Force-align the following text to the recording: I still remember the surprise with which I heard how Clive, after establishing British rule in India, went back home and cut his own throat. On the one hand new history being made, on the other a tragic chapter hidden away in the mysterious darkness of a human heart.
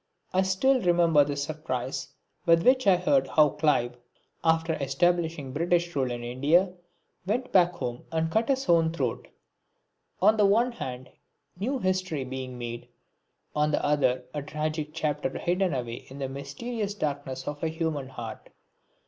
I 0.33 0.41
still 0.41 0.81
remember 0.81 1.23
the 1.23 1.35
surprise 1.35 2.07
with 2.47 2.63
which 2.65 2.87
I 2.87 2.95
heard 2.97 3.27
how 3.27 3.49
Clive, 3.49 3.97
after 4.43 4.73
establishing 4.73 5.53
British 5.53 5.95
rule 5.95 6.09
in 6.09 6.23
India, 6.23 6.73
went 7.27 7.51
back 7.51 7.73
home 7.73 8.05
and 8.11 8.31
cut 8.31 8.49
his 8.49 8.67
own 8.67 8.91
throat. 8.91 9.27
On 10.19 10.37
the 10.37 10.45
one 10.47 10.71
hand 10.71 11.11
new 11.59 11.77
history 11.77 12.23
being 12.23 12.57
made, 12.57 12.87
on 13.55 13.69
the 13.69 13.85
other 13.85 14.23
a 14.33 14.41
tragic 14.41 14.89
chapter 14.91 15.37
hidden 15.37 15.71
away 15.75 16.07
in 16.09 16.17
the 16.17 16.27
mysterious 16.27 16.95
darkness 16.95 17.47
of 17.47 17.61
a 17.61 17.67
human 17.67 18.09
heart. 18.09 18.49